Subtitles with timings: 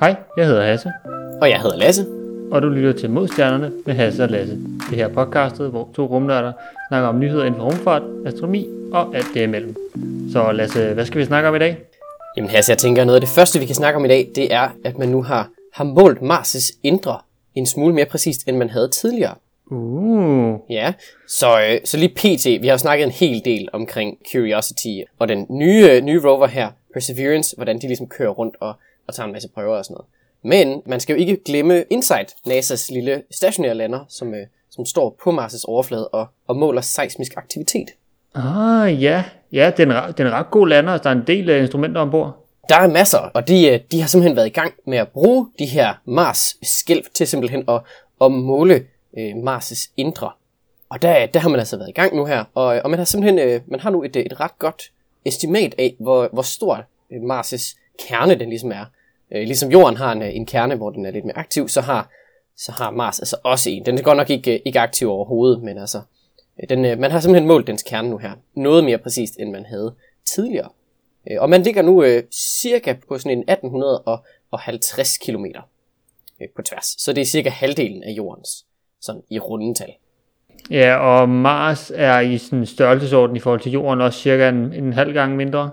[0.00, 0.92] Hej, jeg hedder Hasse,
[1.40, 2.06] Og jeg hedder Lasse.
[2.50, 4.58] og du lytter til Modstjernerne med Hasse og Lasse.
[4.90, 6.52] Det her podcastet, hvor to rumnørder
[6.88, 9.76] snakker om nyheder inden for rumfart, astronomi og alt det imellem.
[10.32, 11.78] Så Lasse, hvad skal vi snakke om i dag?
[12.36, 14.54] Jamen Hasse, jeg tænker, noget af det første, vi kan snakke om i dag, det
[14.54, 17.18] er, at man nu har, har målt Mars' indre
[17.54, 19.34] en smule mere præcist, end man havde tidligere.
[19.70, 20.92] Uh, Ja,
[21.28, 22.62] så, øh, så lige pt.
[22.62, 26.70] Vi har jo snakket en hel del omkring Curiosity og den nye, nye rover her,
[26.92, 28.74] Perseverance, hvordan de ligesom kører rundt og,
[29.06, 30.06] og tager en masse prøver og sådan noget.
[30.42, 35.16] Men man skal jo ikke glemme InSight, NASA's lille stationære lander, som, øh, som står
[35.22, 37.88] på Mars' overflade og, og måler seismisk aktivitet.
[38.34, 41.58] ah ja, ja, den er, den er ret god lander, der er en del af
[41.58, 42.46] instrumenter ombord.
[42.68, 45.46] Der er masser, og de, øh, de har simpelthen været i gang med at bruge
[45.58, 47.80] de her Mars-skælv til simpelthen at,
[48.20, 48.84] at måle
[49.16, 50.30] øh, Mars' indre.
[50.88, 53.04] Og der, der har man altså været i gang nu her, og, og man har
[53.04, 54.92] simpelthen øh, man har nu et, et ret godt
[55.24, 57.76] estimat af, hvor, hvor stor øh, Mars'
[58.08, 58.84] kerne den ligesom er.
[59.32, 62.10] Øh, ligesom Jorden har en, en kerne, hvor den er lidt mere aktiv, så har,
[62.56, 63.86] så har Mars altså også en.
[63.86, 66.00] Den er godt nok ikke, øh, ikke aktiv overhovedet, men altså,
[66.62, 68.32] øh, den, øh, man har simpelthen målt dens kerne nu her.
[68.54, 70.68] Noget mere præcist, end man havde tidligere.
[71.30, 75.44] Øh, Og man ligger nu øh, cirka på sådan en 1850 km
[76.40, 76.94] øh, på tværs.
[76.98, 78.65] Så det er cirka halvdelen af jordens,
[79.06, 79.92] sådan i rundetal.
[80.70, 84.72] Ja, og Mars er i sådan en størrelsesorden i forhold til Jorden også cirka en,
[84.72, 85.70] en halv gang mindre.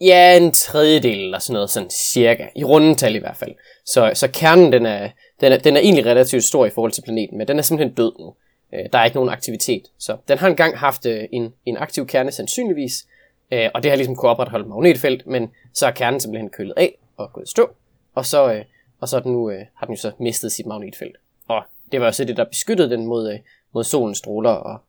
[0.00, 2.46] Ja, en tredjedel eller sådan noget, sådan cirka.
[2.56, 3.54] I rundetal i hvert fald.
[3.86, 5.08] Så, så kernen, den er,
[5.40, 7.94] den, er, den er egentlig relativt stor i forhold til planeten, men den er simpelthen
[7.94, 8.34] død nu.
[8.74, 9.82] Øh, Der er ikke nogen aktivitet.
[9.98, 13.06] Så den har engang haft øh, en, en aktiv kerne sandsynligvis,
[13.52, 16.98] øh, og det har ligesom kunne opretholde magnetfelt, men så er kernen simpelthen kølet af
[17.16, 17.70] og gået i stå,
[18.14, 18.64] og så, øh,
[19.00, 21.16] og så er den nu, øh, har den jo så mistet sit magnetfelt.
[21.48, 21.62] Og
[21.92, 23.38] det var også det, der beskyttede den mod, øh,
[23.74, 24.80] mod solens stråler, og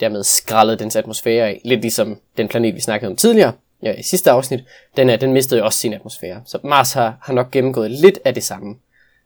[0.00, 1.60] dermed skrællede dens atmosfære af.
[1.64, 4.64] Lidt ligesom den planet, vi snakkede om tidligere, ja, i sidste afsnit,
[4.96, 6.42] den, er, den mistede jo også sin atmosfære.
[6.44, 8.76] Så Mars har, har nok gennemgået lidt af det samme.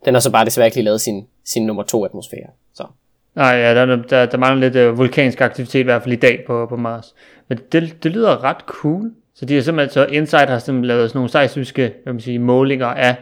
[0.04, 2.50] Den har så bare desværre ikke lige lavet sin, sin nummer to atmosfære.
[2.74, 2.86] Så
[3.34, 6.44] Nej, ja, der, der, der mangler lidt øh, vulkansk aktivitet, i hvert fald i dag
[6.46, 7.14] på, på Mars.
[7.48, 9.12] Men det, det lyder ret cool.
[9.34, 12.40] Så de har simpelthen, så Insight har simpelthen lavet sådan nogle seismiske hvad man siger,
[12.40, 13.16] målinger af,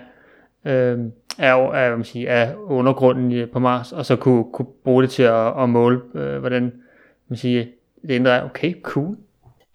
[0.65, 0.99] øh,
[1.41, 5.23] af, af, man siger, af undergrunden på Mars, og så kunne, kunne bruge det til
[5.23, 6.73] at, at måle, øh, hvordan
[7.29, 7.65] man siger,
[8.03, 8.45] det indre er.
[8.45, 9.17] Okay, cool.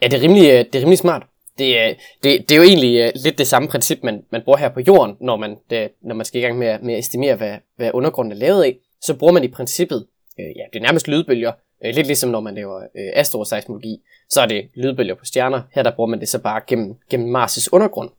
[0.02, 1.24] Ja, det er rimelig, øh, det er rimelig smart.
[1.58, 1.94] Det, er-
[2.24, 4.80] det, det er jo egentlig øh, lidt det samme princip, man, man bruger her på
[4.88, 7.56] jorden, når man, det, når man skal i gang med, at- med at estimere, hvad,
[7.76, 8.78] hvad undergrunden er lavet af.
[9.02, 10.06] Så bruger man i princippet,
[10.40, 11.52] øh, ja, det er nærmest lydbølger,
[11.86, 15.62] øh, lidt ligesom når man laver øh, astroseismologi, så er det lydbølger på stjerner.
[15.72, 18.10] Her der bruger man det så bare gennem, gennem Mars' undergrund.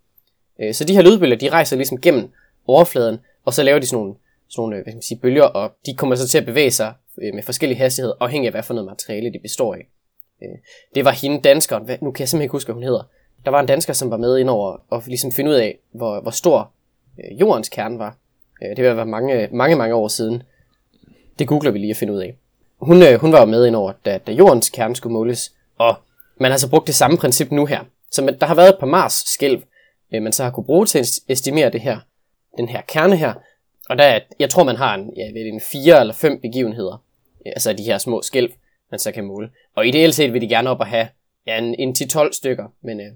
[0.60, 2.28] Øh, så de her lydbølger, de rejser ligesom gennem
[2.66, 4.14] overfladen, og så laver de sådan nogle,
[4.48, 6.70] sådan nogle øh, hvad skal man sige, bølger, og de kommer så til at bevæge
[6.70, 6.92] sig
[7.22, 9.88] øh, med forskellige hastigheder, afhængig af hvad for noget materiale de består af.
[10.42, 10.58] Øh,
[10.94, 13.02] det var hende danskeren, hvad, nu kan jeg simpelthen ikke huske, hvad hun hedder.
[13.44, 16.20] Der var en dansker, som var med ind over og ligesom finde ud af, hvor,
[16.20, 16.70] hvor stor
[17.40, 18.16] jordens kerne var.
[18.76, 20.42] Det var være mange, mange, mange år siden.
[21.38, 22.36] Det googler vi lige at finde ud af.
[22.78, 25.94] Hun, hun var jo med ind over, da, da jordens kerne skulle måles, og
[26.40, 27.80] man har så brugt det samme princip nu her.
[28.10, 29.62] Så man, der har været et par Mars skælv,
[30.12, 31.98] man så har kunne bruge til at estimere det her,
[32.56, 33.34] den her kerne her.
[33.90, 37.02] Og der, er- jeg tror, man har en, ja, ved en fire eller fem begivenheder,
[37.46, 38.52] øh, altså de her små skælv,
[38.90, 39.50] man så kan måle.
[39.74, 41.08] Og ideelt set vil de gerne op og have
[41.46, 43.06] ja, en, en 10-12 stykker, men, øh,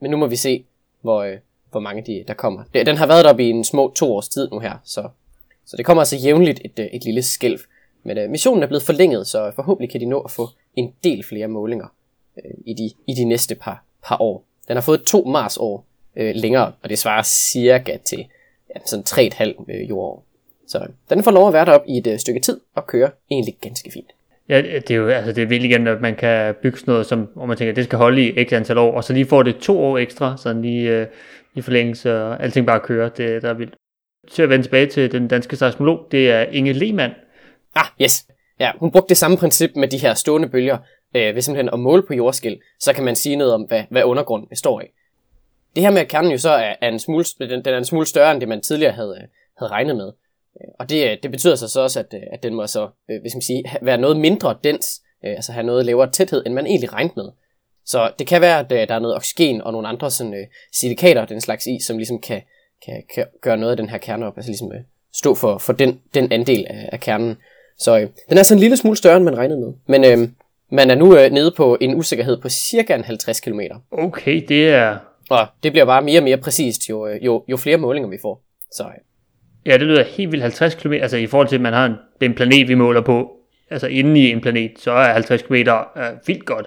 [0.00, 0.64] men nu må vi se,
[1.00, 1.36] hvor, øh,
[1.70, 2.64] hvor mange de, der kommer.
[2.74, 5.08] Den har været op i en små to års tid nu her, så,
[5.66, 7.60] så det kommer altså jævnligt et, øh, et lille skælv.
[8.02, 11.24] Men øh, missionen er blevet forlænget, så forhåbentlig kan de nå at få en del
[11.24, 11.86] flere målinger
[12.44, 14.44] øh, i, de, i de næste par, par år.
[14.68, 15.84] Den har fået to Mars-år
[16.16, 18.26] øh, længere, og det svarer cirka til
[18.76, 20.26] ja, sådan 3,5 øh, jordår.
[20.68, 23.10] Så øh, den får lov at være deroppe i et øh, stykke tid og køre
[23.30, 24.10] egentlig ganske fint.
[24.48, 27.06] Ja, det er jo altså, det er vildt igen, at man kan bygge sådan noget,
[27.06, 29.26] som, hvor man tænker, at det skal holde i x antal år, og så lige
[29.26, 31.06] får det to år ekstra, sådan lige øh,
[31.54, 33.08] i forlængelse, og alting bare kører.
[33.08, 33.74] Det, der er vildt.
[34.30, 37.12] Til at vende tilbage til den danske seismolog, det er Inge Lehmann.
[37.74, 38.26] Ah, yes.
[38.60, 40.78] Ja, hun brugte det samme princip med de her stående bølger,
[41.16, 44.04] øh, ved simpelthen at måle på jordskæl, så kan man sige noget om, hvad, hvad
[44.04, 44.92] undergrunden består af.
[45.76, 47.84] Det her med, at kernen jo så er, er en smule, den, den er en
[47.84, 49.28] smule større, end det man tidligere havde, øh,
[49.58, 50.12] havde regnet med.
[50.60, 52.88] Øh, og det, øh, det betyder så, så også, at, at den må så,
[53.20, 56.92] hvis man sige, være noget mindre dens, altså have noget lavere tæthed, end man egentlig
[56.92, 57.28] regnede med.
[57.84, 61.24] Så det kan være, at der er noget oxygen og nogle andre sådan, øh, silikater,
[61.24, 62.42] den slags i, som ligesom kan,
[62.84, 64.72] kan, kan gøre noget af den her kerne op, altså ligesom
[65.12, 67.36] stå for, for den, den andel af, af kernen.
[67.78, 69.72] Så øh, den er sådan en lille smule større, end man regnede med.
[69.86, 70.28] Men øh,
[70.70, 73.60] man er nu øh, nede på en usikkerhed på cirka en 50 km.
[73.90, 74.98] Okay, det er...
[75.30, 78.18] Og det bliver bare mere og mere præcist, jo, øh, jo, jo flere målinger vi
[78.22, 78.42] får.
[78.72, 78.90] Så øh,
[79.66, 81.92] Ja, det lyder helt vildt 50 km, altså i forhold til, at man har en,
[81.92, 83.36] det er en planet, vi måler på,
[83.70, 85.66] altså inde i en planet, så er 50 km øh,
[86.26, 86.66] vildt godt.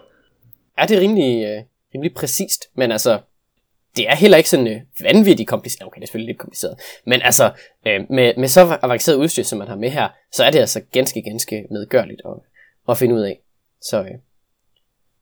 [0.77, 1.63] er det rimelig, øh,
[1.95, 3.19] rimelig præcist, men altså,
[3.97, 5.87] det er heller ikke sådan øh, vanvittigt kompliceret.
[5.87, 6.75] Okay, det er selvfølgelig lidt kompliceret.
[7.05, 7.51] Men altså,
[7.87, 10.81] øh, med, med så avanceret udstyr, som man har med her, så er det altså
[10.91, 12.33] ganske, ganske medgørligt at,
[12.89, 13.39] at finde ud af.
[13.81, 14.11] Så, øh.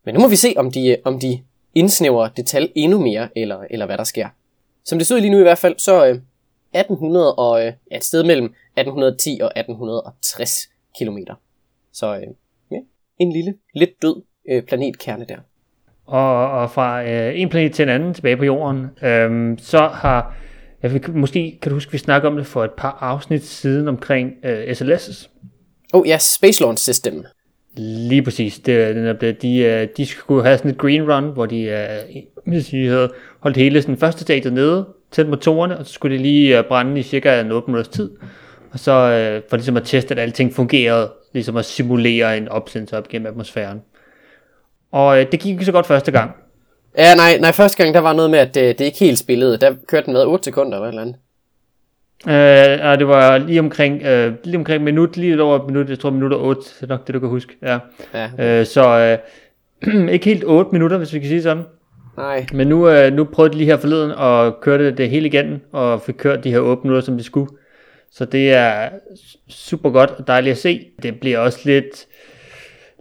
[0.05, 1.43] Men nu må vi se, om de, øh, om de
[1.75, 4.27] indsnæver detalj endnu mere, eller, eller hvad der sker.
[4.85, 6.19] Som det ser ud lige nu i hvert fald, så øh,
[6.73, 10.51] 1800 og, øh, et sted mellem 1810 og 1860
[10.99, 11.17] km.
[11.93, 12.27] Så øh,
[12.71, 12.77] ja,
[13.19, 15.37] en lille, lidt død øh, planetkerne der.
[16.05, 20.35] Og, og fra øh, en planet til en anden tilbage på jorden, øh, så har,
[20.83, 23.87] jeg vil, måske kan du huske, vi snakkede om det for et par afsnit siden
[23.87, 25.29] omkring øh, SLS's.
[25.93, 27.25] Oh ja, Space Launch System.
[27.79, 28.59] Lige præcis.
[28.59, 31.61] Det, den er blevet, de, øh, de skulle have sådan et green run, hvor de,
[31.61, 33.09] øh, de havde
[33.39, 36.99] holdt hele sådan første stadiet nede, tændt motorerne, og så skulle de lige øh, brænde
[36.99, 38.11] i cirka en 8 minutters tid.
[38.71, 42.97] Og så øh, for ligesom at teste, at alting fungerede, ligesom at simulere en opsendelse
[42.97, 43.81] op gennem atmosfæren.
[44.91, 46.31] Og øh, det gik ikke så godt første gang.
[46.97, 49.57] Ja, nej, nej, første gang der var noget med, at det, det ikke helt spillede.
[49.57, 51.15] Der kørte den med 8 sekunder eller et eller andet.
[52.25, 55.99] Øh, ja, det var lige omkring, øh, lige omkring minut, lige over et minut, jeg
[55.99, 57.57] tror minut og 8, det er nok det, du kan huske.
[57.61, 57.79] Ja.
[58.13, 59.17] ja øh, så
[59.83, 61.63] øh, ikke helt 8 minutter, hvis vi kan sige sådan.
[62.17, 62.45] Nej.
[62.53, 66.01] Men nu, øh, nu prøvede de lige her forleden og kørte det hele igen, og
[66.01, 67.49] fik kørt de her 8 minutter, som de skulle.
[68.11, 68.89] Så det er
[69.49, 70.87] super godt og dejligt at se.
[71.03, 72.05] Det bliver også lidt,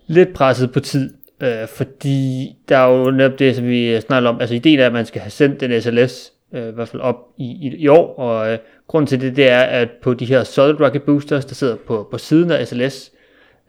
[0.06, 4.40] lidt presset på tid, øh, fordi der er jo netop det, som vi snakker om.
[4.40, 7.16] Altså ideen er, at man skal have sendt den SLS, øh, i hvert fald op
[7.36, 8.58] i, i, i år, og øh,
[8.88, 12.08] grunden til det, det er, at på de her solid rocket boosters, der sidder på,
[12.10, 13.12] på siden af SLS,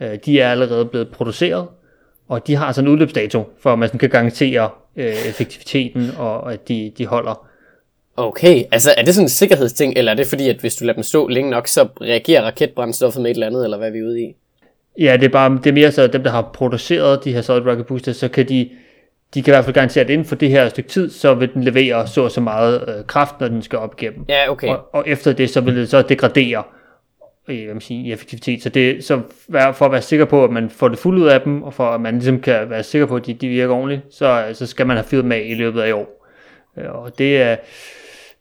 [0.02, 1.68] øh, de er allerede blevet produceret,
[2.28, 6.68] og de har sådan en udløbsdato, for at man kan garantere øh, effektiviteten, og at
[6.68, 7.48] de, de holder.
[8.18, 10.94] Okay, altså er det sådan en sikkerhedsting, eller er det fordi, at hvis du lader
[10.94, 14.04] dem stå længe nok, så reagerer raketbrændstoffet med et eller andet, eller hvad er vi
[14.04, 14.36] ude i?
[15.00, 17.42] Ja, det er, bare, det er mere så, at dem, der har produceret de her
[17.42, 18.70] solid rocket boosters, så kan de,
[19.34, 21.54] de kan i hvert fald garantere, at inden for det her stykke tid, så vil
[21.54, 24.26] den levere så og så meget øh, kraft, når den skal op igennem.
[24.30, 24.68] Ja, okay.
[24.68, 26.64] Og, og efter det, så vil det så degradere
[27.50, 28.64] i, hvad man siger, i effektivitet.
[28.64, 29.22] Så, det, så
[29.74, 31.90] for at være sikker på, at man får det fuldt ud af dem, og for
[31.90, 34.88] at man ligesom kan være sikker på, at de, de virker ordentligt, så, så skal
[34.88, 36.26] man have fyret med i løbet af i år.
[36.78, 37.56] Øh, og det er,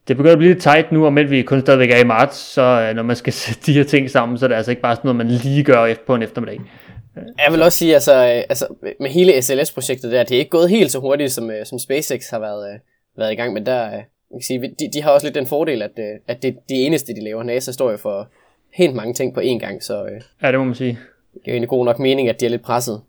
[0.08, 2.36] det begynder at blive lidt tight nu, og mens vi kun stadigvæk er i marts,
[2.36, 4.82] så øh, når man skal sætte de her ting sammen, så er det altså ikke
[4.82, 6.60] bare sådan noget, man lige gør på en eftermiddag.
[7.16, 8.66] Jeg vil også sige, altså, øh, altså
[9.00, 12.38] med hele SLS-projektet der, det er ikke gået helt så hurtigt, som, som SpaceX har
[12.38, 12.80] været,
[13.16, 15.82] været i gang, men der, man kan sige, de, de har også lidt den fordel,
[15.82, 15.90] at,
[16.26, 17.42] at det er de eneste, de laver.
[17.42, 18.28] NASA står jo for
[18.72, 20.98] helt mange ting på én gang, så øh, ja, det må man sige.
[21.34, 23.00] Det er jo egentlig god nok mening, at de er lidt presset.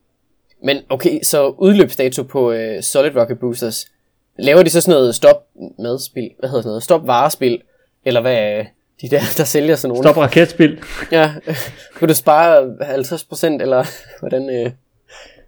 [0.63, 3.91] Men okay, så udløbsdato på øh, Solid Rocket Boosters.
[4.39, 5.47] Laver de så sådan noget stop
[5.79, 6.31] med spil?
[6.39, 6.83] Hvad hedder sådan noget?
[6.83, 7.61] Stop varespil?
[8.05, 8.65] Eller hvad
[9.01, 10.03] de der, der sælger sådan nogle?
[10.03, 10.79] Stop raketspil.
[11.11, 11.31] ja.
[11.99, 13.85] Kan du spare 50% eller
[14.19, 14.71] hvordan øh,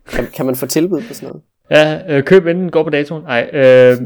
[0.09, 1.43] kan, kan man få tilbud på sådan noget?
[1.71, 3.23] Ja, øh, køb inden går på datoen.
[3.23, 3.97] Nej, øh,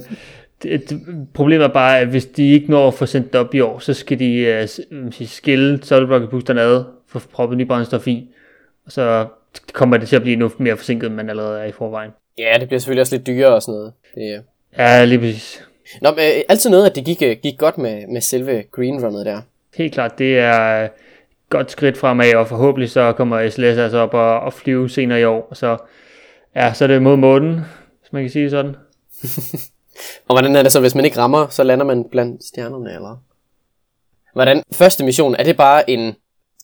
[0.64, 1.02] det, det,
[1.34, 3.80] problemet er bare, at hvis de ikke når at få sendt det op i år,
[3.80, 8.30] så skal de uh, skille solid rocket boosterne ad, for at proppe ny brændstof i,
[8.86, 9.28] og så
[9.74, 12.12] kommer det til at blive endnu mere forsinket, end man allerede er i forvejen.
[12.38, 13.94] Ja, det bliver selvfølgelig også lidt dyrere og sådan noget.
[14.16, 14.44] Det,
[14.78, 15.64] ja, lige præcis.
[16.02, 19.06] Nå, men øh, altid noget, at det gik, øh, gik godt med, med selve green
[19.06, 19.42] runnet der.
[19.76, 20.92] Helt klart, det er et
[21.50, 25.24] godt skridt fremad, og forhåbentlig så kommer SLS altså op og, og flyve senere i
[25.24, 25.78] år, så,
[26.56, 27.54] ja, så er det mod månen,
[28.02, 28.76] hvis man kan sige sådan.
[30.28, 33.24] Og hvordan er det så, hvis man ikke rammer, så lander man blandt stjernerne, eller?
[34.34, 36.16] Hvordan, første mission, er det bare en,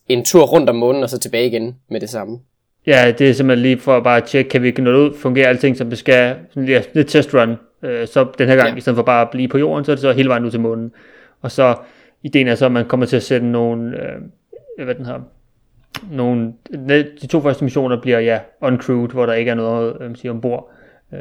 [0.07, 2.39] en tur rundt om månen, og så tilbage igen med det samme?
[2.87, 5.77] Ja, det er simpelthen lige for at bare tjekke, kan vi nå ud, fungerer alting
[5.77, 8.75] som det skal, sådan lidt, lidt test run, øh, så den her gang, ja.
[8.75, 10.51] i stedet for bare at blive på jorden, så er det så hele vejen ud
[10.51, 10.91] til månen.
[11.41, 11.75] Og så,
[12.23, 15.19] ideen er så, at man kommer til at sætte nogle, øh, hvad den her,
[16.11, 16.53] nogle,
[17.21, 20.71] de to første missioner bliver, ja, uncrewed, hvor der ikke er noget, øh, sige, ombord.
[21.13, 21.19] Øh,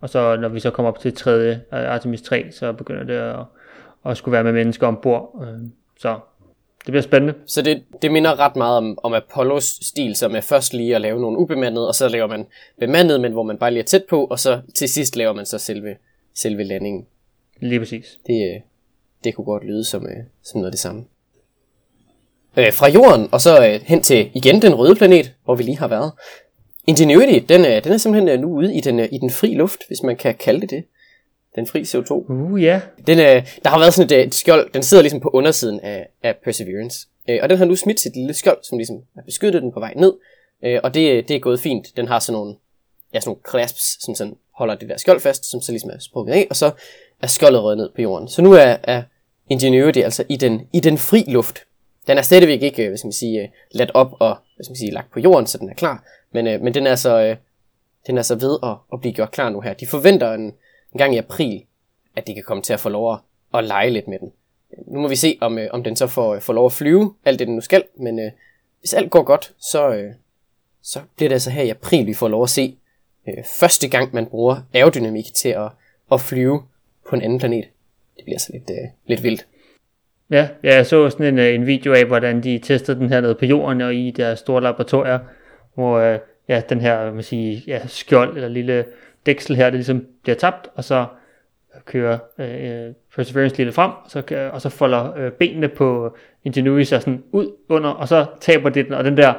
[0.00, 3.40] og så når vi så kommer op til tredje Artemis 3, så begynder det at,
[4.06, 5.42] at skulle være med mennesker ombord.
[5.42, 5.60] Øh,
[5.98, 6.18] så
[6.86, 7.34] det bliver spændende.
[7.46, 11.00] Så det, det minder ret meget om, om Apollos stil, som er først lige at
[11.00, 12.46] lave nogle ubemandede, og så laver man
[12.80, 15.46] bemandet, men hvor man bare lige er tæt på, og så til sidst laver man
[15.46, 15.96] så selve,
[16.34, 17.06] selve landingen.
[17.60, 18.18] Lige præcis.
[18.26, 18.60] Det, øh,
[19.24, 21.04] det kunne godt lyde som, øh, som noget af det samme.
[22.56, 25.78] Øh, fra jorden, og så øh, hen til igen den røde planet, hvor vi lige
[25.78, 26.12] har været,
[26.86, 29.54] Ingenuity, den er, den er simpelthen øh, nu ude i den, øh, i den fri
[29.54, 30.84] luft, hvis man kan kalde det det.
[31.56, 32.12] Den fri CO2.
[32.12, 32.66] Uh, ja.
[32.66, 32.80] Yeah.
[33.06, 36.08] Den, er, der har været sådan et, et skjold, den sidder ligesom på undersiden af,
[36.22, 37.08] af Perseverance.
[37.28, 39.80] Øh, og den har nu smidt sit lille skjold, som ligesom har beskyttet den på
[39.80, 40.12] vej ned.
[40.82, 41.96] og det, det er gået fint.
[41.96, 42.54] Den har sådan nogle,
[43.14, 45.98] ja, sådan nogle clasps, som sådan holder det der skjold fast, som så ligesom er
[45.98, 46.70] sprunget af, og så
[47.22, 48.28] er skjoldet røget ned på jorden.
[48.28, 49.02] Så nu er, er
[49.48, 51.58] Ingenuity altså i den, i den fri luft.
[52.06, 54.90] Den er stadigvæk ikke, hvad skal man sige, ladt op og hvad skal man sige,
[54.90, 56.04] lagt på jorden, så den er klar.
[56.32, 57.36] Men, øh, men den er så, øh,
[58.06, 59.74] den er så ved at, at blive gjort klar nu her.
[59.74, 60.52] De forventer en,
[60.94, 61.64] en gang i april,
[62.16, 63.18] at de kan komme til at få lov at,
[63.54, 64.32] at lege lidt med den.
[64.86, 67.38] Nu må vi se, om, øh, om den så får, får lov at flyve, alt
[67.38, 68.30] det den nu skal, men øh,
[68.80, 70.12] hvis alt går godt, så, øh,
[70.82, 72.76] så bliver det altså her i april, vi får lov at se
[73.28, 75.68] øh, første gang, man bruger aerodynamik til at,
[76.12, 76.62] at flyve
[77.08, 77.64] på en anden planet.
[78.16, 79.46] Det bliver så lidt, øh, lidt vildt.
[80.30, 83.34] Ja, jeg så sådan en, øh, en video af, hvordan de testede den her nede
[83.34, 85.18] på jorden og i deres store laboratorier,
[85.74, 88.84] hvor øh, ja, den her man sige, ja, skjold eller lille
[89.26, 91.06] dæksel her, det ligesom bliver tabt, og så
[91.84, 97.00] kører øh, Perseverance lige lidt frem, så, og så folder øh, benene på Ingenuity sig
[97.00, 99.34] sådan ud under, og så taber det den, og den der,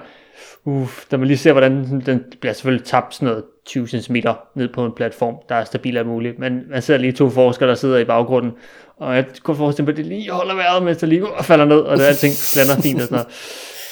[0.65, 4.15] uff, der man lige ser, hvordan den bliver selvfølgelig tabt sådan noget 20 cm
[4.55, 7.69] ned på en platform, der er stabil og muligt, men man ser lige to forskere,
[7.69, 8.51] der sidder i baggrunden,
[8.97, 11.65] og jeg kunne forestille mig, at det lige holder vejret, mens det lige uh, falder
[11.65, 13.27] ned, og det alting lander fint og sådan noget.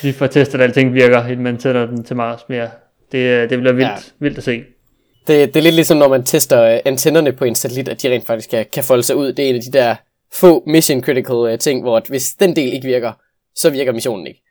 [0.04, 2.70] Lige for at teste, at alting virker, inden man sætter den til Mars mere.
[3.12, 3.96] Det, det bliver vildt, ja.
[4.20, 4.64] vildt at se.
[5.28, 8.10] Det, det er lidt ligesom, når man tester øh, antennerne på en satellit, at de
[8.10, 9.34] rent faktisk kan, kan folde sig ud.
[9.34, 9.96] Det er en af de der
[10.40, 13.12] få mission critical uh, ting, hvor at hvis den del ikke virker,
[13.56, 14.42] så virker missionen ikke.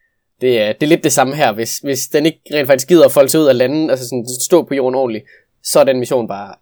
[0.41, 1.53] Det er, det er lidt det samme her.
[1.53, 4.27] Hvis, hvis den ikke rent faktisk gider at folde sig ud af landen, altså sådan
[4.41, 5.25] stå på jorden ordentligt,
[5.63, 6.55] så er den mission bare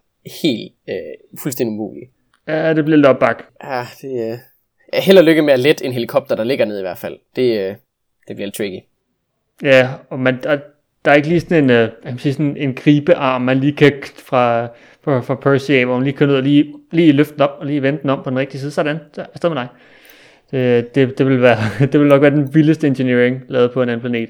[0.43, 2.03] helt uh, fuldstændig umulig.
[2.47, 3.43] Ja, det bliver lidt opbak.
[3.63, 4.33] Ja, det er...
[4.33, 7.17] Uh, held og lykke med at lette en helikopter, der ligger nede i hvert fald.
[7.35, 7.75] Det, uh,
[8.27, 8.79] det bliver lidt tricky.
[9.63, 10.39] Ja, og man,
[11.05, 13.73] der er ikke lige sådan en, øh, uh, jeg sige, sådan en gribearm, man lige
[13.73, 14.67] kan fra,
[15.03, 17.57] fra, fra Percy af, hvor man lige kan ud og lige, lige løfte den op,
[17.59, 18.71] og lige vende den om på den rigtige side.
[18.71, 19.67] Sådan, så afsted med dig.
[20.51, 21.57] Det, det, det, vil være,
[21.91, 24.29] det vil nok være den vildeste engineering lavet på en anden planet.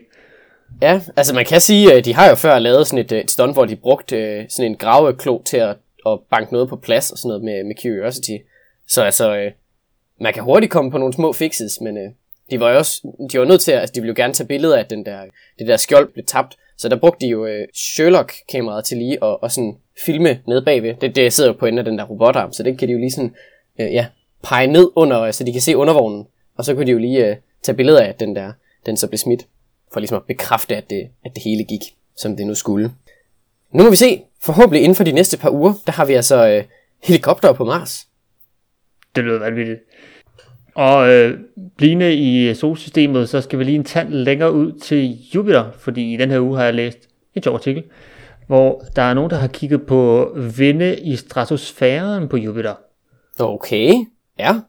[0.81, 3.53] Ja, altså man kan sige, at de har jo før lavet sådan et, et stunt,
[3.53, 7.17] hvor de brugte øh, sådan en graveklo til at, at banke noget på plads og
[7.17, 8.37] sådan noget med, med Curiosity.
[8.87, 9.51] Så altså, øh,
[10.19, 11.97] man kan hurtigt komme på nogle små fixes, men
[12.51, 14.47] de var jo også, de var nødt til at, altså de ville jo gerne tage
[14.47, 15.21] billeder af den der,
[15.59, 19.37] det der skjold blev tabt, så der brugte de jo øh, Sherlock-kameraet til lige at,
[19.41, 20.95] og sådan filme ned bagved.
[20.95, 22.99] Det, det sidder jo på enden af den der robotarm, så det kan de jo
[22.99, 23.35] lige sådan,
[23.79, 24.05] øh, ja,
[24.43, 26.27] pege ned under, øh, så de kan se undervognen.
[26.57, 28.51] Og så kunne de jo lige øh, tage billeder af, at den der,
[28.85, 29.47] den så blev smidt,
[29.93, 31.81] for ligesom at bekræfte, at det, at det hele gik,
[32.15, 32.91] som det nu skulle.
[33.71, 36.47] Nu må vi se, forhåbentlig inden for de næste par uger, der har vi altså
[36.47, 36.63] øh,
[37.03, 38.07] helikopter på Mars.
[39.15, 39.79] Det lyder vanvittigt.
[40.75, 41.39] Og øh,
[41.77, 46.17] blinde i solsystemet, så skal vi lige en tand længere ud til Jupiter, fordi i
[46.17, 46.97] den her uge har jeg læst
[47.35, 47.83] et sjovt artikel,
[48.47, 52.73] hvor der er nogen, der har kigget på vinde i stratosfæren på Jupiter.
[53.39, 53.93] Okay,
[54.39, 54.59] ja.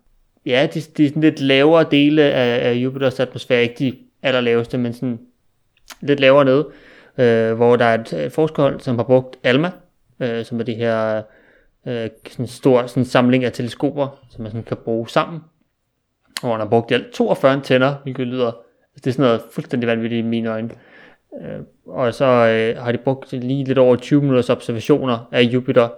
[0.47, 4.79] Ja, de, de er sådan lidt lavere dele af, af Jupiters atmosfære, ikke de allerlaveste,
[4.79, 5.19] men sådan
[6.01, 6.69] lidt lavere nede,
[7.19, 9.71] øh, hvor der er et, et forskerhold, som har brugt ALMA,
[10.21, 11.23] øh, som er det her
[11.87, 15.41] øh, sådan stor sådan samling af teleskoper, som man sådan kan bruge sammen
[16.47, 19.41] hvor han har brugt i alt 42 antenner, hvilket lyder, altså, det er sådan noget
[19.53, 20.71] fuldstændig vanvittigt i mine øjne.
[21.41, 25.89] Øh, og så øh, har de brugt lige lidt over 20 minutters observationer af Jupiter.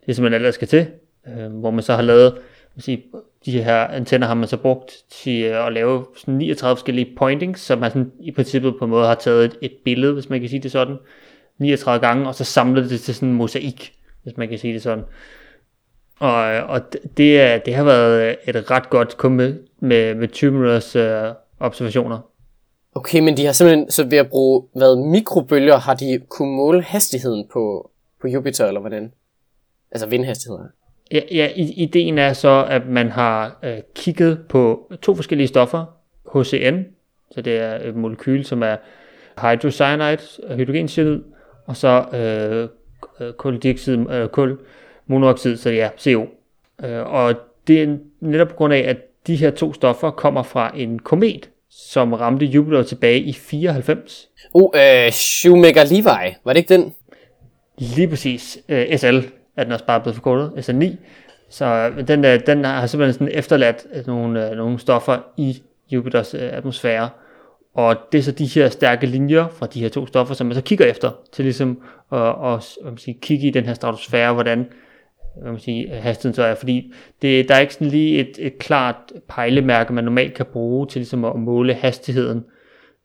[0.00, 0.86] Det er simpelthen alt, der skal til.
[1.28, 2.34] Øh, hvor man så har lavet,
[2.78, 3.04] sige,
[3.46, 7.60] de her antenner har man så brugt til øh, at lave sådan 39 forskellige pointings,
[7.60, 10.40] som man sådan i princippet på en måde har taget et, et billede, hvis man
[10.40, 10.96] kan sige det sådan,
[11.58, 14.82] 39 gange, og så samlet det til sådan en mosaik, hvis man kan sige det
[14.82, 15.04] sådan.
[16.20, 16.80] Og, og
[17.16, 22.18] det, det har været et ret godt kun med, med, med 20 minutters øh, observationer.
[22.94, 26.82] Okay, men de har simpelthen, så ved at bruge hvad, mikrobølger, har de kunne måle
[26.82, 27.90] hastigheden på,
[28.20, 29.12] på Jupiter, eller hvordan?
[29.90, 30.66] Altså vindhastigheden?
[31.12, 35.84] Ja, ja, ideen er så, at man har øh, kigget på to forskellige stoffer,
[36.34, 36.82] HCN,
[37.30, 38.76] så det er et molekyl, som er
[39.40, 40.18] hydrocyanide,
[40.56, 41.22] hydrogencyanid,
[41.66, 42.68] og så øh,
[43.26, 44.58] øh koldioxid, øh, kul,
[45.06, 46.26] monoxid, så ja, CO.
[46.84, 47.34] Øh, og
[47.66, 48.96] det er netop på grund af, at
[49.26, 54.28] de her to stoffer kommer fra en komet, som ramte Jupiter tilbage i 94.
[54.52, 56.94] Uh, øh, Shoemaker Levi, var det ikke den?
[57.78, 58.58] Lige præcis.
[58.68, 59.18] Uh, SL
[59.56, 60.96] er den også bare blevet forkortet, SL9.
[61.50, 66.40] Så den, uh, den har simpelthen sådan efterladt nogle, uh, nogle stoffer i Jupiters uh,
[66.42, 67.08] atmosfære.
[67.74, 70.54] Og det er så de her stærke linjer fra de her to stoffer, som man
[70.54, 71.82] så kigger efter, til ligesom
[72.12, 74.66] at, at, at, at sige, kigge i den her stratosfære, hvordan
[75.40, 78.58] hvad man sige, hastigheden så er, fordi det, der er ikke sådan lige et, et
[78.58, 78.96] klart
[79.28, 82.44] pejlemærke, man normalt kan bruge til ligesom at måle hastigheden,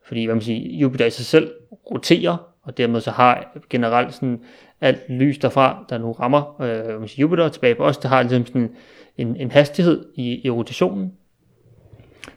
[0.07, 1.51] fordi hvad man siger, Jupiter i sig selv
[1.91, 4.39] roterer, og dermed så har generelt sådan
[4.81, 8.09] alt lys derfra, der nu rammer øh, hvad man siger, Jupiter tilbage på os, der
[8.09, 8.69] har ligesom sådan
[9.17, 11.13] en, en hastighed i, i rotationen.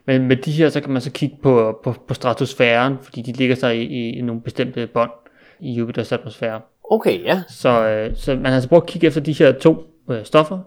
[0.05, 3.33] Men med de her, så kan man så kigge på, på, på stratosfæren, fordi de
[3.33, 5.11] ligger sig i, i, i nogle bestemte bånd
[5.61, 6.61] i Jupiters atmosfære.
[6.91, 7.43] Okay, ja.
[7.49, 10.59] Så, øh, så man har altså brugt at kigge efter de her to øh, stoffer,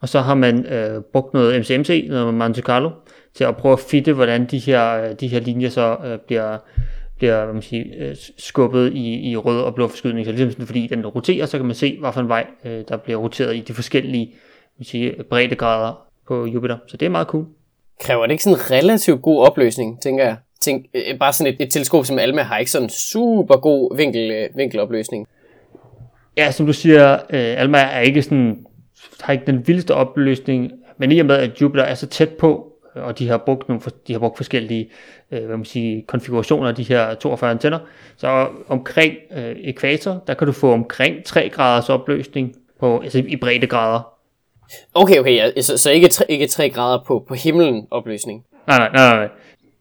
[0.00, 2.90] og så har man øh, brugt noget MCMC, noget Monte Carlo,
[3.34, 6.58] til at prøve at fitte, hvordan de her, øh, de her linjer så øh, bliver
[7.16, 10.26] bliver hvad man siger, øh, skubbet i, i rød og blå forskydning.
[10.26, 13.18] Så ligesom sådan, fordi den roterer, så kan man se, hvilken vej øh, der bliver
[13.18, 14.34] roteret i de forskellige
[14.78, 16.78] man siger, breddegrader på Jupiter.
[16.86, 17.46] Så det er meget cool.
[18.00, 20.36] Kræver det ikke sådan en relativt god opløsning, tænker jeg?
[20.66, 24.30] Tænk, øh, bare sådan et, et teleskop som Alma har ikke sådan super god vinkel,
[24.30, 25.26] øh, vinkelopløsning.
[26.36, 28.66] Ja, som du siger, øh, Alma er ikke sådan,
[29.20, 32.72] har ikke den vildeste opløsning, men i og med, at Jupiter er så tæt på,
[32.94, 34.90] og de har brugt, nogle, de har brugt forskellige
[35.32, 37.78] øh, hvad man siger, konfigurationer af de her 42 antenner,
[38.16, 43.36] så omkring øh, ekvator, der kan du få omkring 3 graders opløsning på, altså i
[43.36, 44.16] breddegrader.
[44.94, 48.44] Okay, okay, ja, så, så ikke, 3, ikke 3 grader på, på himlen opløsning?
[48.66, 49.28] Nej, nej, nej, nej.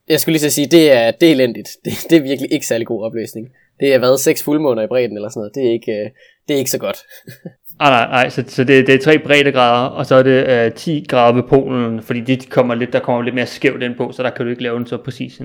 [0.10, 1.70] Jeg skulle lige så sige, det er, det er elendigt.
[1.86, 3.50] Det, det er virkelig ikke særlig god opløsning.
[3.80, 5.56] Det har været 6 fuldmåner i bredden eller sådan noget.
[5.56, 6.10] Det er ikke, øh,
[6.48, 6.98] det er ikke så godt.
[7.80, 10.74] Ah, nej, nej, så, så det, det er tre breddegrader, og så er det øh,
[10.74, 14.12] 10 grader ved polen, fordi de kommer lidt, der kommer lidt mere skævt ind på,
[14.12, 15.42] så der kan du ikke lave den så præcis.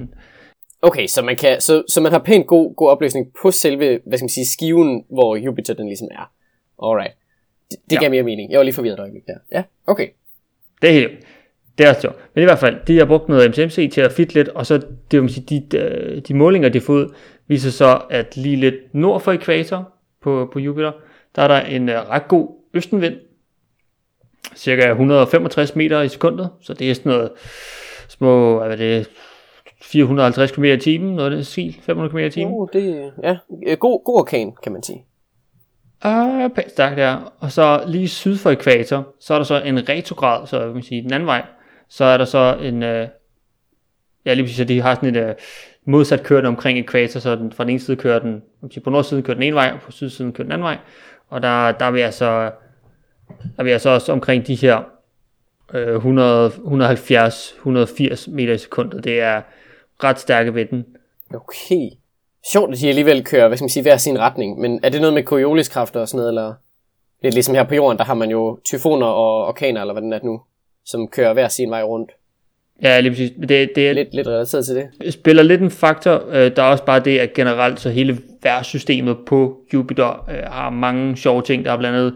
[0.82, 4.18] Okay, så man, kan, så, så man har pænt god, god opløsning på selve, hvad
[4.18, 6.32] skal man sige, skiven, hvor Jupiter den ligesom er.
[6.82, 7.14] Alright.
[7.70, 8.00] Det, det ja.
[8.00, 8.50] gav mere mening.
[8.50, 9.36] Jeg var lige forvirret et øjeblik der.
[9.52, 10.08] Ja, okay.
[10.82, 11.10] Det er helt
[11.80, 12.16] det er sjovt.
[12.34, 14.82] Men i hvert fald, de har brugt noget MCMC til at fitte lidt, og så
[15.10, 17.10] det vil sige, de, de, de målinger, de har fået,
[17.46, 20.92] viser så, at lige lidt nord for ekvator på, på Jupiter,
[21.36, 23.14] der er der en uh, ret god østenvind,
[24.56, 27.30] cirka 165 meter i sekundet, så det er sådan noget
[28.08, 29.10] små, hvad er det,
[29.82, 32.54] 450 km i timen, noget af det stil, 500 km i timen.
[32.54, 33.36] Uh, det ja,
[33.74, 35.04] god, god orkan, kan man sige.
[36.04, 37.32] Uh, pænt stærkt der.
[37.40, 41.02] Og så lige syd for ekvator, så er der så en retrograd, så vil sige
[41.02, 41.42] den anden vej.
[41.90, 43.08] Så er der så en, øh,
[44.26, 45.34] ja lige præcis, de har sådan et øh,
[45.84, 48.42] modsat kørende omkring ekvator, så den, fra den ene side kører den,
[48.84, 50.78] på nordsiden kører den ene vej, og på sydsiden kører den anden vej.
[51.28, 52.50] Og der, der er vi altså,
[53.28, 54.80] der er vi altså også omkring de her
[55.74, 59.04] øh, 100, 170-180 meter i sekundet.
[59.04, 59.42] Det er
[60.04, 60.86] ret stærke ved den.
[61.34, 61.90] Okay.
[62.52, 64.60] Sjovt, at de alligevel kører, hvad skal man sige, hver sin retning.
[64.60, 66.54] Men er det noget med Coriolis-kræfter og sådan noget, eller?
[67.22, 70.12] Lidt ligesom her på jorden, der har man jo tyfoner og orkaner, eller hvad den
[70.12, 70.40] er nu,
[70.84, 72.10] som kører hver sin vej rundt.
[72.82, 73.30] Ja, lige præcis.
[73.48, 75.14] Det, det er, lidt, lidt relateret til det.
[75.14, 76.24] spiller lidt en faktor.
[76.30, 80.70] Øh, der er også bare det, at generelt så hele værtssystemet på Jupiter øh, har
[80.70, 81.64] mange sjove ting.
[81.64, 82.14] Der er blandt andet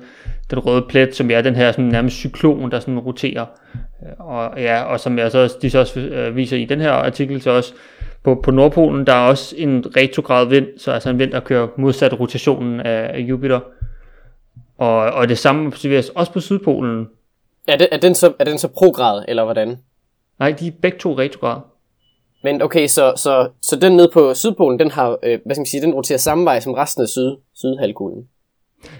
[0.51, 3.47] den røde plet, som er den her sådan, nærmest cyklon, der sådan roterer.
[4.03, 6.91] Øh, og, ja, og som jeg så, de så også øh, viser i den her
[6.91, 7.73] artikel, så også
[8.25, 11.69] på, på Nordpolen, der er også en retrograd vind, så altså en vind, der kører
[11.77, 13.61] modsat rotationen af, af Jupiter.
[14.79, 17.07] Og, og det samme observeres også på Sydpolen.
[17.69, 19.77] Er, det, er, den så, er den så prograd, eller hvordan?
[20.39, 21.61] Nej, de er begge to retrograd.
[22.43, 25.67] Men okay, så, så, så den nede på Sydpolen, den har, øh, hvad skal man
[25.67, 28.29] sige, den roterer samme vej som resten af syd, sydhalvkuglen.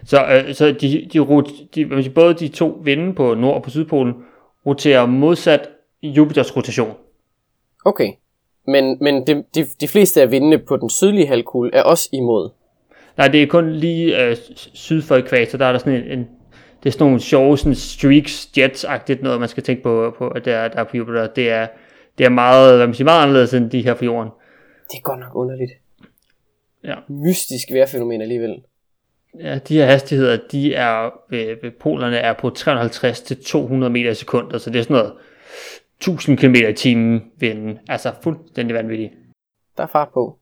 [0.05, 3.63] Så, øh, så de, de, rot, de, de, både de to vinde på Nord- og
[3.63, 4.15] på Sydpolen
[4.67, 5.69] roterer modsat
[6.03, 6.95] Jupiters rotation.
[7.85, 8.09] Okay,
[8.67, 12.51] men, men de, de, de fleste af vindene på den sydlige halvkugle er også imod.
[13.17, 14.37] Nej, det er kun lige øh,
[14.75, 16.29] syd for ekvator, der er der sådan en, en
[16.85, 20.45] det er sådan nogle sjove sådan streaks, jets-agtigt noget, man skal tænke på, på at
[20.45, 21.27] der, der er på Jupiter.
[21.27, 21.67] Det er,
[22.19, 24.31] det er meget, hvad man siger, meget anderledes end de her på jorden.
[24.91, 25.73] Det er godt nok underligt.
[26.85, 26.95] Ja.
[27.09, 28.63] Mystisk vejrfænomen alligevel.
[29.41, 34.11] Ja, de her hastigheder, de er ved, ved polerne er på 350 til 200 meter
[34.11, 35.13] i sekundet, så det er sådan noget
[35.97, 37.79] 1000 km i timen vinden.
[37.89, 39.13] Altså fuldstændig vanvittigt.
[39.77, 40.39] Der er fart på.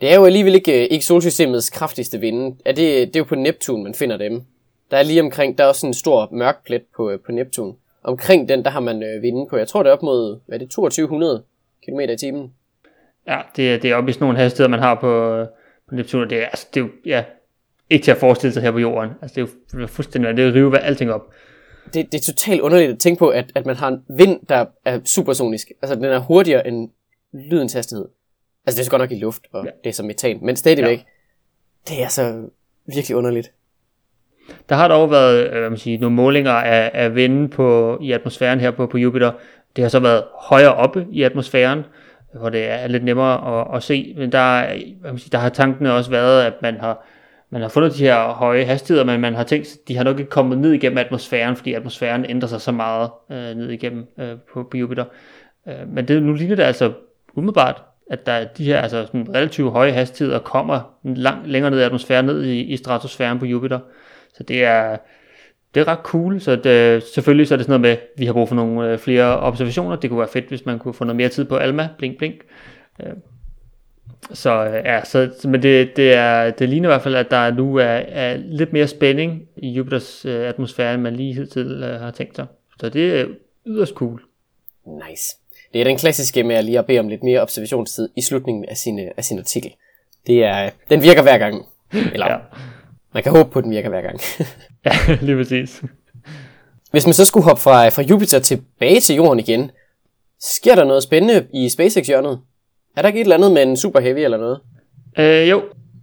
[0.00, 2.56] Det er jo alligevel ikke, øh, ikke solsystemets kraftigste vinde.
[2.64, 4.42] Er det, det er jo på Neptun, man finder dem.
[4.90, 7.76] Der er lige omkring, der er også en stor mørk plet på, øh, på Neptun.
[8.02, 10.56] Omkring den, der har man øh, vinde på, jeg tror det er op mod, hvad
[10.56, 11.42] er det, 2200
[11.86, 12.52] km i timen.
[13.26, 15.46] Ja, det, er, det er op i sådan nogle hastigheder, man har på, øh,
[15.88, 17.24] på Neptun, og det er, altså, det er jo, ja,
[17.90, 19.10] ikke til at forestille sig her på jorden.
[19.22, 21.34] Altså, det er jo er fuldstændig, det er rive alting op.
[21.94, 24.64] Det, det er totalt underligt at tænke på, at, at man har en vind, der
[24.84, 25.72] er supersonisk.
[25.82, 26.90] Altså, den er hurtigere end
[27.32, 28.08] lydens hastighed.
[28.66, 29.70] Altså, det er så godt nok i luft, og ja.
[29.84, 31.04] det er som metan, men stadigvæk, ja.
[31.94, 32.48] det er så
[32.86, 33.52] virkelig underligt.
[34.68, 38.12] Der har dog været øh, hvad man siger, nogle målinger af, af vinden på, i
[38.12, 39.32] atmosfæren her på, på Jupiter.
[39.76, 41.84] Det har så været højere oppe i atmosfæren,
[42.34, 44.14] hvor det er lidt nemmere at, at se.
[44.16, 44.66] Men der,
[45.00, 47.06] hvad man siger, der har tankene også været, at man har,
[47.50, 50.18] man har fundet de her høje hastigheder, men man har tænkt, at de har nok
[50.18, 54.36] ikke kommet ned igennem atmosfæren, fordi atmosfæren ændrer sig så meget øh, ned igennem øh,
[54.52, 55.04] på, på Jupiter.
[55.68, 56.92] Øh, men det, nu ligner det altså
[57.34, 61.82] umiddelbart, at der de her altså, sådan relativt høje hastigheder kommer langt længere ned i
[61.82, 63.78] atmosfæren, ned i, i stratosfæren på Jupiter.
[64.36, 64.96] Så det er,
[65.74, 68.26] det er ret cool, så det, selvfølgelig så er det sådan noget med, at vi
[68.26, 69.96] har brug for nogle øh, flere observationer.
[69.96, 72.34] Det kunne være fedt, hvis man kunne få noget mere tid på Alma, blink blink.
[73.00, 73.12] Øh,
[74.32, 77.50] så øh, ja, så, men det, det, er, det ligner i hvert fald, at der
[77.50, 82.00] nu er, er lidt mere spænding i Jupiters øh, atmosfære, end man lige hidtil øh,
[82.00, 82.46] har tænkt sig.
[82.80, 83.26] Så det er
[83.66, 84.22] yderst cool.
[84.86, 85.36] Nice.
[85.72, 88.64] Det er den klassiske med at lige at bede om lidt mere observationstid i slutningen
[88.64, 89.74] af sin, af sin artikel.
[90.26, 91.66] Det er, den virker hver gang.
[92.14, 92.36] Eller ja.
[93.14, 94.20] Man kan håbe på, at den virker hver gang.
[94.86, 95.82] ja, lige præcis.
[96.90, 99.70] Hvis man så skulle hoppe fra, fra Jupiter tilbage til Jorden igen,
[100.40, 102.40] sker der noget spændende i SpaceX-hjørnet?
[102.96, 104.60] Er der ikke et eller andet med en Super Heavy eller noget?
[105.18, 105.62] Øh, jo,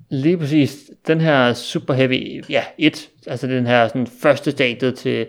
[0.10, 0.78] lige præcis.
[1.08, 5.28] Den her Super Heavy, ja, et, altså den her sådan, første stadie til,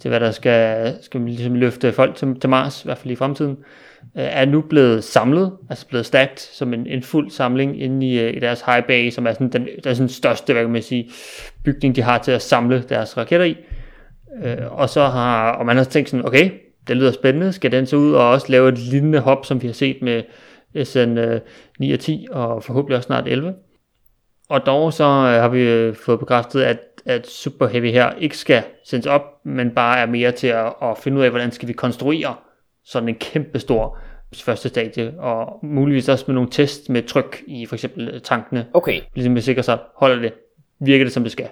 [0.00, 3.16] til hvad der skal, skal ligesom løfte folk til, til Mars, i hvert fald i
[3.16, 3.56] fremtiden,
[4.16, 8.20] Øh, er nu blevet samlet, altså blevet stacked som en, en fuld samling inde i,
[8.20, 10.82] øh, i deres high bay, som er sådan den, den sådan største, hvad kan man
[10.82, 11.10] sige,
[11.64, 13.56] bygning, de har til at samle deres raketter i.
[14.44, 16.50] Øh, og så har, og man har tænkt sådan, okay,
[16.88, 19.66] det lyder spændende, skal den så ud og også lave et lignende hop, som vi
[19.66, 20.22] har set med
[20.84, 21.18] SN
[21.78, 23.54] 9 øh, og 10, og forhåbentlig også snart 11.
[24.48, 28.62] Og dog så øh, har vi fået bekræftet, at at Super Heavy her ikke skal
[28.84, 31.72] sendes op, men bare er mere til at, at finde ud af, hvordan skal vi
[31.72, 32.34] konstruere
[32.84, 33.98] sådan en kæmpe stor
[34.44, 38.66] første stadie, og muligvis også med nogle test med tryk i for eksempel tankene.
[38.74, 39.00] Okay.
[39.14, 40.32] Ligesom vi sikrer sig, holder det,
[40.80, 41.48] virker det som det skal.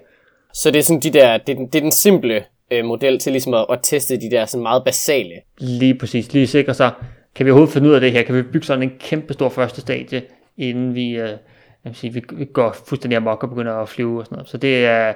[0.54, 3.18] Så det er sådan de der, det er den, det er den simple øh, model
[3.18, 5.34] til ligesom at, at teste de der sådan meget basale.
[5.58, 6.90] Lige præcis, lige sikre sig,
[7.34, 9.48] kan vi overhovedet finde ud af det her, kan vi bygge sådan en kæmpe stor
[9.48, 10.22] første stadie,
[10.58, 11.30] inden vi, øh,
[11.84, 14.48] jeg sige, vi går fuldstændig amok og begynder at flyve og sådan noget.
[14.48, 15.12] Så det er,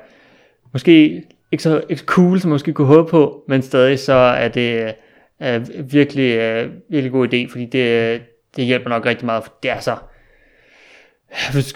[0.73, 4.13] måske ikke så, ikke så cool, som man måske kunne håbe på, men stadig så
[4.13, 4.95] er det
[5.39, 8.23] er virkelig, uh, virkelig god idé, fordi det,
[8.57, 9.97] det hjælper nok rigtig meget, for det er så,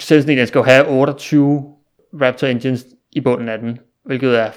[0.01, 1.75] sælge sådan en, den skal jo have 28
[2.21, 4.51] Raptor engines i bunden af den, hvilket er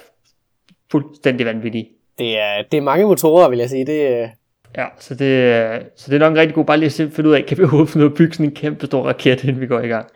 [0.90, 1.88] fuldstændig vanvittigt.
[2.18, 3.86] Det er, det er mange motorer, vil jeg sige.
[3.86, 4.30] Det,
[4.76, 7.34] Ja, så det, så det er nok en rigtig god bare lige at finde ud
[7.34, 9.60] af, kan vi overhovedet finde ud af at bygge sådan en kæmpe stor raket, inden
[9.60, 10.06] vi går i gang.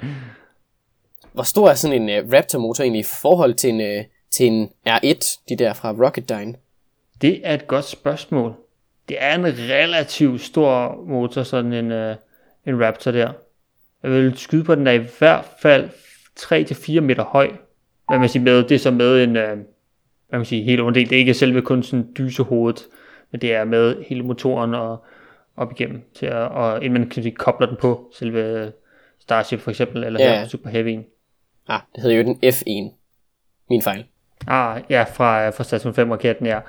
[1.33, 4.69] Hvor stor er sådan en uh, Raptor-motor egentlig i forhold til en, uh, til en
[4.89, 6.55] R1, de der fra Rocketdyne?
[7.21, 8.55] Det er et godt spørgsmål.
[9.09, 12.17] Det er en relativt stor motor, sådan en, uh,
[12.67, 13.33] en Raptor der.
[14.03, 15.89] Jeg vil skyde på, at den er i hvert fald
[16.41, 17.51] 3-4 meter høj.
[18.09, 19.43] Hvad man siger med, det er så med en, uh,
[20.29, 21.11] hvad man siger, helt underdel.
[21.11, 22.87] Det er ikke selve kun sådan dysehovedet,
[23.31, 25.05] men det er med hele motoren og
[25.57, 28.73] op igennem, til at, og inden man kan sige, kobler den på selve
[29.21, 30.39] Starship for eksempel, eller ja.
[30.39, 31.19] her Super Heavy'en.
[31.69, 32.95] Ah, det hedder jo den F1.
[33.71, 34.05] Min fejl.
[34.47, 36.61] Ah, ja, fra, fra Station 5 raketten, ja.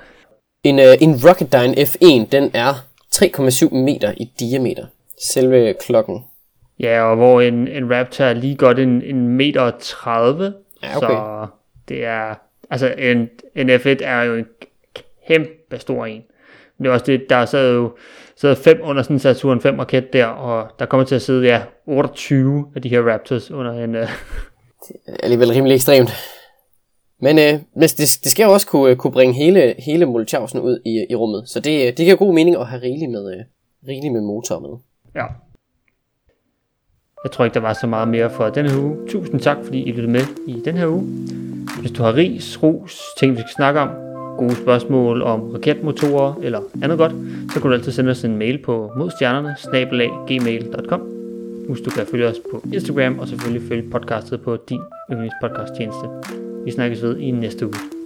[0.64, 4.86] En, uh, en Rocketdyne F1, den er 3,7 meter i diameter.
[5.18, 6.24] Selve klokken.
[6.80, 10.54] Ja, og hvor en, en Raptor er lige godt en, en meter 30.
[10.82, 11.08] Ja, okay.
[11.08, 11.46] Så
[11.88, 12.34] det er,
[12.70, 14.46] altså en, en F1 er jo en
[15.28, 16.22] kæmpe stor en.
[16.78, 17.92] Men det er også det, der sad jo
[18.36, 21.46] sad fem under sådan en Saturn 5 raket der, og der kommer til at sidde,
[21.46, 24.00] ja, 28 af de her Raptors under en, uh,
[24.88, 26.10] det er alligevel rimelig ekstremt.
[27.20, 30.80] Men øh, det, det skal jo også kunne, øh, kunne bringe hele, hele multiausen ud
[30.84, 33.44] i, i rummet, så det, øh, det giver god mening at have rigeligt med, øh,
[33.88, 34.78] rigeligt med motor med.
[35.14, 35.26] Ja.
[37.24, 38.96] Jeg tror ikke, der var så meget mere for denne her uge.
[39.08, 41.02] Tusind tak, fordi I lyttede med i den her uge.
[41.80, 43.88] Hvis du har ris, ros, ting vi skal snakke om,
[44.38, 47.12] gode spørgsmål om raketmotorer eller andet godt,
[47.52, 49.56] så kan du altid sende os en mail på modstjernerne
[50.26, 51.00] gmail.com
[51.68, 54.80] Husk, du kan følge os på Instagram, og selvfølgelig følge podcastet på din
[55.12, 56.49] yndlingspodcast tjeneste.
[56.64, 57.99] Vi snakkes ved i næste uge.